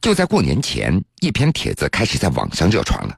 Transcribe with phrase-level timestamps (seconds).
[0.00, 3.14] 就在过年前，一篇帖子开始在网上热传了。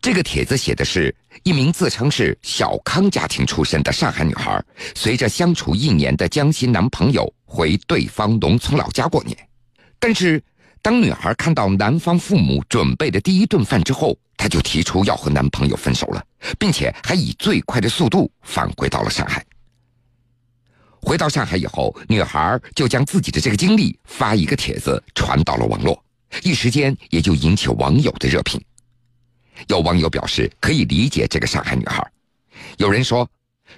[0.00, 1.14] 这个帖子写的是
[1.44, 4.62] 一名自称是小康家庭出身的上海女孩，
[4.96, 9.36] 随着相处一年的江西男朋友回对方农村老家过年。
[10.00, 10.42] 但是，
[10.82, 16.24] 当女孩看到男方父母准备的第一顿饭之后，她就提出要和男朋友分手了，
[16.58, 19.44] 并且还以最快的速度返回到了上海。
[21.00, 26.00] 回到上海以后，女孩就将自己的这个经历发一个帖子传到了网络，
[26.42, 28.60] 一时间也就引起网友的热评。
[29.66, 32.06] 有网友表示可以理解这个上海女孩，
[32.76, 33.28] 有人说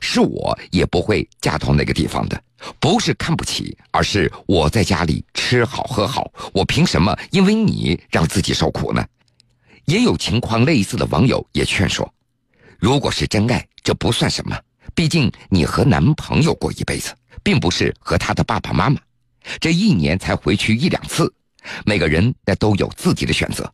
[0.00, 2.42] 是我也不会嫁到那个地方的，
[2.78, 9.04] 不是看不起，而是我在家里吃好喝好，我凭什么因为你让自己受苦呢？
[9.86, 12.12] 也有情况类似的网友也劝说，
[12.78, 14.56] 如果是真爱，这不算什么。
[14.94, 19.00] 毕竟你和男朋友过一辈子，并不是和他的爸爸妈妈，
[19.58, 21.32] 这一年才回去一两次，
[21.84, 23.70] 每个人那都有自己的选择，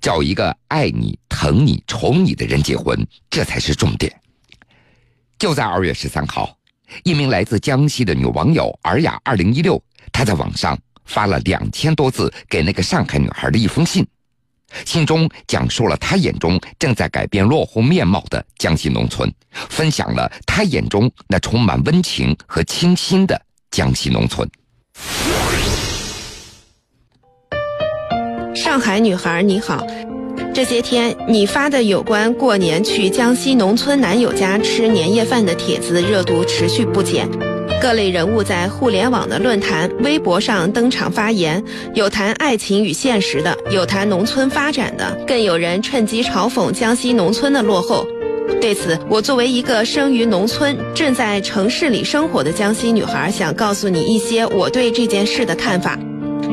[0.00, 4.12] 找一个爱你、疼你、宠你的人结婚，这才是重点。
[5.38, 6.56] 就在二月十三号，
[7.02, 9.82] 一名来自江西的女网友尔雅二零一六，
[10.12, 14.06] 她在网上发了两千多字给那个上海女孩的一封信。
[14.84, 19.32] 信中讲述了她眼中正在改变落后面貌的江西农村，
[19.70, 24.48] 分享了她眼中那充满温情和清新的江西农村。
[28.54, 29.84] 上海女孩你好，
[30.54, 37.28] 这些天你发的有关过年去江西农村男友家吃年夜饭的帖子热度持续不减。
[37.82, 41.62] 各类人物在互联网的论坛、微博上登场发言，
[41.94, 48.06] 有谈爱情与现实的，有谈农村发展的，更有人趁机嘲讽江西农村的落后。
[48.60, 55.98] 对此，我作为一个生于农村、正在城市里生活的江西女孩，想告诉你一些我对这件事的看法。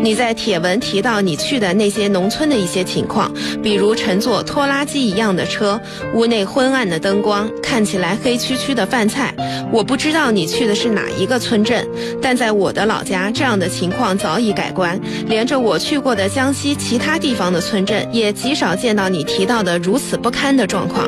[0.02, 5.80] 你在帖文提到你去的那些农村的一些情况，比如乘坐拖拉机一样的车，
[6.16, 9.34] 屋内昏暗的灯光，看起来黑黢黢的饭菜。
[9.72, 11.88] 我不知道你去的是哪一个村镇，
[12.20, 15.00] 但在我的老家，这样的情况早已改观。
[15.28, 21.08] 连着我去过的江西其他地方的村镇，也极少见到你提到的如此不堪的状况。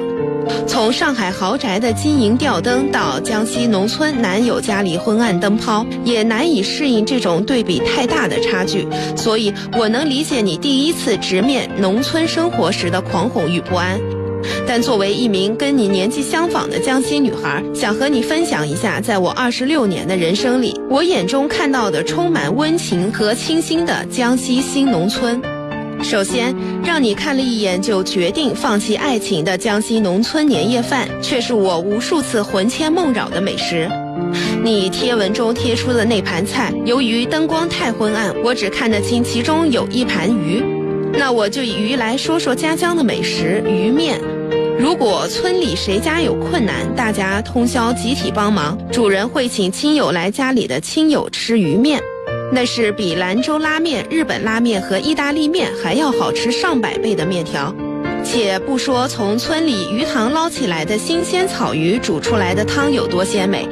[0.67, 8.88] 从上海豪宅的金银吊灯到江西农村男友家里昏暗灯泡，也难以适应这种对比太大的差距。
[9.16, 14.00] 所以，我能理解你第一次直面农村生活时的狂恐与不安。
[14.67, 25.40] 但作为一名跟你年纪相仿的江西女孩，想和你分享一下，在我二十六年的人生里，我眼中看到的充满温情和清新的江西新农村。
[26.03, 26.53] 首先，
[26.84, 33.90] 让你看了一眼就决定放弃爱情的江西农村年夜饭，却是我无数次魂牵梦绕的美食。
[34.62, 40.64] 你贴文中贴出的那盘菜，由于灯光太昏暗，我只看得清其中有一盘鱼。
[41.14, 44.20] 那我就以鱼来说说家乡的美食——鱼面。
[44.78, 52.02] 如果村里谁家有困难，大家通宵集体帮忙，主人会请亲友来家里的亲友吃鱼面。
[52.52, 57.74] 那是比兰州拉面、日本拉面和意大利面还要好吃上百倍的面条，
[58.24, 63.68] 且不说从村里鱼塘捞起来的新鲜草鱼煮出来的汤有多鲜美，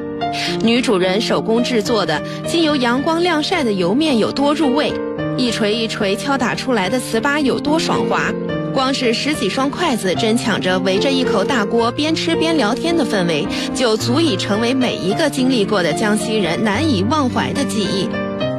[0.64, 4.92] 女主人手工制作的经由阳光晾晒的油面有多入味，
[5.38, 8.34] 一锤一锤敲打出来的糍粑有多爽滑，
[8.74, 18.10] 光是十几双筷子争抢着围着一口大锅边吃边聊天的氛围，就足以成为每一个经历过的江西人难以忘怀的记忆。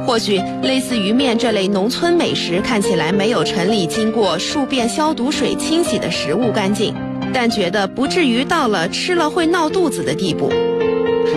[0.05, 6.93] 或许类似鱼面这类农村美食看起来没有城里经过数遍消毒水清洗的食物干净，
[7.33, 10.51] 但觉得不至于到了吃了会闹肚子的地步。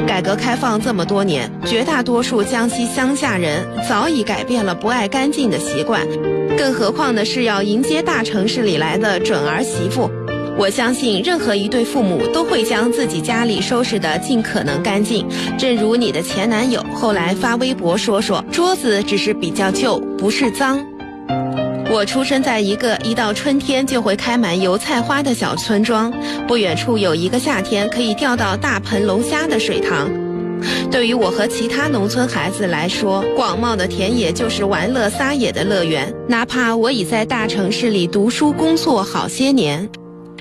[0.06, 6.06] 改革开放这么多年，绝大多数江西乡下人早已改变了不爱干净的习惯，
[6.58, 10.10] 更何况的是要迎接大城市里来的准儿媳妇。
[10.58, 15.26] 我相信任何一对父母都会将自己家里收拾得尽可能干净。
[15.58, 20.84] 正如你的前男友后来发微博说说，桌子只是比较旧，不是脏。
[21.90, 26.12] 我出生在一个一到春天就会开满油菜花的小村庄，
[26.48, 30.10] 不远处有一个夏天可以钓到大盆龙虾的水塘。
[30.90, 36.12] 对于我和其他农村孩子来说，广袤的田野就是玩乐撒野的乐园。
[36.26, 39.88] 哪怕我已在大城市里读书工作好些年。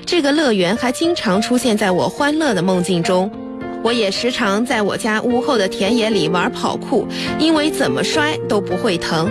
[0.06, 3.28] 这个乐园还经常出现在我欢乐的梦境中，
[3.82, 7.04] 我也时常在我家屋后的田野里玩跑酷，
[7.40, 9.28] 因为怎么摔都不会疼。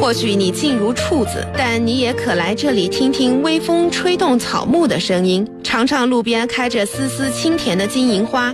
[0.00, 8.52] 或许你静如处子，但你也可来这里听听微风吹动草木的声音，尝尝路边开着丝丝清甜的金银花。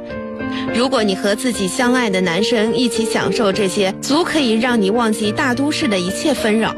[0.75, 6.75] 如果你和自己相爱的男生一起享受这些，足可以让你忘记大都市的一切纷扰。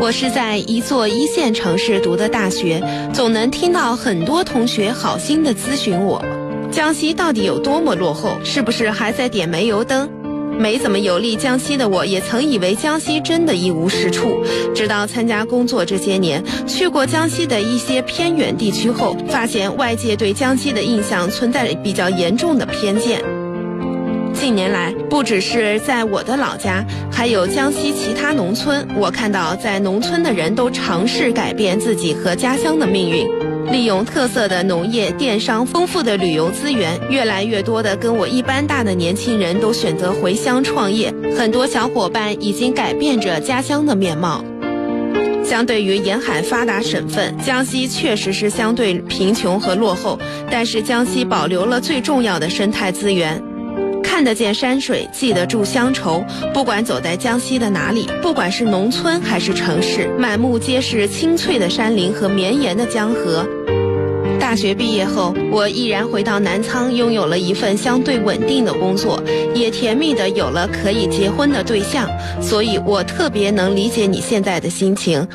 [0.00, 2.80] 我是在一座一线城市读的大学，
[3.12, 6.24] 总能听到很多同学好心的咨询我，
[6.70, 8.38] 江西到底有多么落后？
[8.44, 10.08] 是不是还在点煤油灯？
[10.56, 14.40] 没怎么游历江西的我，也曾以为江西真的一无是处。
[14.72, 23.20] 直到参加工作这些年，去过江西的一些偏远地区后，发现外界对江西的印象存在比较严重的偏见。
[24.40, 33.28] 近年来，不只是在我的老家，还有江西其他农村，我看到在农村的人都尝试改变自己和家乡的命运，
[33.72, 41.12] 利用特色的农业、电商、丰富的旅游资源，越来越多的跟我一般大的年轻人都选择回乡创业。
[41.36, 44.44] 很多小伙伴已经改变着家乡的面貌。
[45.44, 50.18] 相对于沿海发达省份，江西确实是相对贫穷和落后，
[50.48, 53.42] 但是江西保留了最重要的生态资源。
[54.08, 56.24] 看得见山水，记得住乡愁。
[56.54, 63.46] 不管走在江西的哪里，不管是农村还是城市，满目皆是青翠的山林和绵延的江河。
[64.40, 69.22] 大学毕业后，我毅然回到南昌，拥有了一份相对稳定的工作，
[69.54, 72.08] 也甜蜜的有了可以结婚的对象。
[72.40, 75.28] 所以我特别能理解你现在的心情。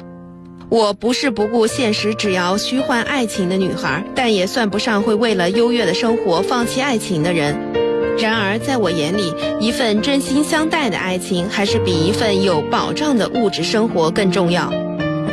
[0.70, 7.73] 我不是不顾现实，只要虚幻爱情的女孩，但也算不上会为了优越的生活放弃爱情的人。
[8.20, 14.72] 然而，在我眼里，一份真心相待的爱情，还是比一份有保障的物质生活更重要。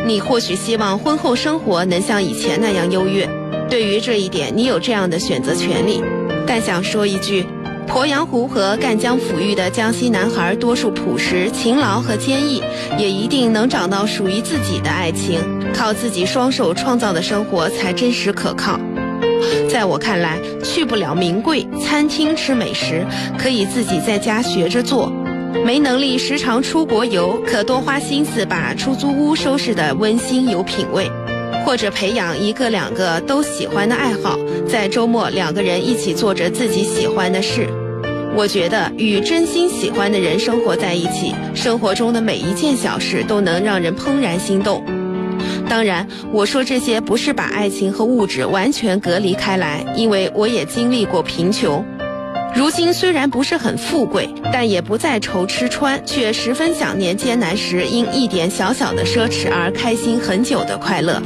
[0.06, 3.28] 你或许希望婚后生活能像以前那样优越，
[3.68, 6.02] 对于这一点，你有这样的选择权利。
[6.46, 7.46] 但想说一句，
[7.86, 12.62] 鄱阳湖和赣江抚育的江西男孩，多数朴实、勤劳和坚毅，
[12.98, 15.38] 也一定能找到属于自己的爱情。
[15.72, 18.80] 靠自己双手创造的生活，才真实可靠。
[19.68, 23.04] 在我看来，去不了名贵餐厅吃美食，
[23.38, 25.10] 可以自己在家学着做；
[25.64, 31.10] 没能力时常出国游，可多花心思把出租屋收拾得温馨有品味，
[31.64, 34.38] 或者培养一个两个都喜欢的爱好，
[34.68, 37.68] 在周末两个人一起做着自己喜欢的事。
[38.36, 44.84] 我觉得与真心喜欢的人生活在一起，生活中的每一件小事都能让人怦然心动。
[45.70, 51.84] 当然，我说这些不是把爱情和物质完全隔离开来，因为我也经历过贫穷。
[52.56, 61.22] 如今虽然不是很富贵，但也不再愁吃穿，却十分想念艰难时因一点小小的奢侈而开心很久的快乐。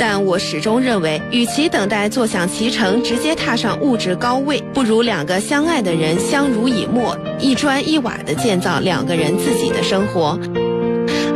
[0.00, 10.36] 但我始终认为，与其等待坐享其成，直接踏上物质高位，不如两个相爱的人相濡以沫，一砖一瓦地建造两个人自己的生活。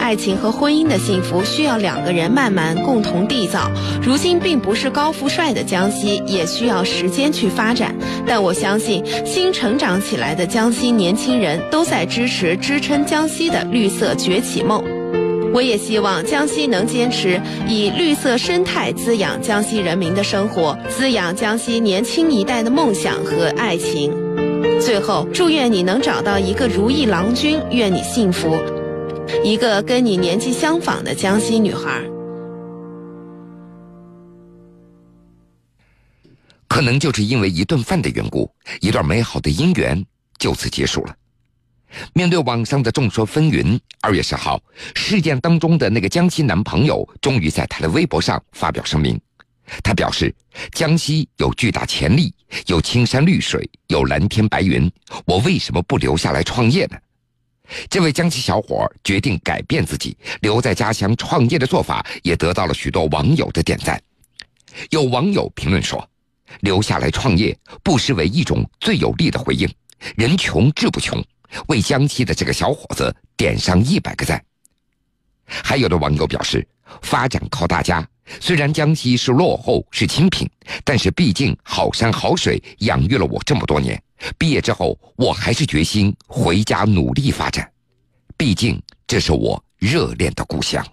[0.08, 3.70] 爱情和婚姻的幸福需要两个人慢慢共同缔造。
[4.02, 7.94] 如今并不是高富帅的江西，也需要时间去发展。
[8.26, 14.82] 但我相信，新成长起来的江西年轻人都在支持、支撑江西的绿色崛起梦。
[15.52, 17.38] 我也希望江西能坚持
[17.68, 24.10] 以绿色生态滋养江西人民的生活，滋养江西年轻一代的梦想和爱情。
[24.80, 28.56] 最后，祝愿你能找到一个如意郎君，愿你幸福。
[29.44, 32.02] 一个跟你年纪相仿的江西女孩，
[36.66, 40.04] 可能就是因为一顿饭的缘故，一段美好的姻缘
[40.38, 41.14] 就此结束了。
[42.12, 44.60] 面对网上的众说纷纭，二月十号，
[44.94, 49.18] 事件当中的那个江西男朋友终于在他的微博上发表声明。
[49.82, 50.34] 他表示
[50.72, 52.34] ：“江西有巨大潜力，
[52.66, 54.90] 有青山绿水，有蓝天白云，
[55.26, 56.96] 我为什么不留下来创业呢？”
[57.88, 64.00] 这位江西小伙决定改变自己，留在家乡创业的做法也得到了许多网友的点赞。
[64.90, 66.08] 有网友评论说
[66.60, 69.68] ：“留下来创业不失为一种最有力的回应，
[70.16, 71.22] 人穷志不穷。”
[71.68, 74.44] 为江西的这个小伙子点上一百个赞。
[75.46, 76.66] 还有的网友表示
[77.00, 78.06] ：“发展靠大家，
[78.38, 80.46] 虽然江西是落后是清贫，
[80.84, 83.98] 但是毕竟好山好水养育了我这么多年。”
[84.36, 87.70] 毕业之后，我还是决心回家努力发展，
[88.36, 90.84] 毕竟这是我热恋的故乡。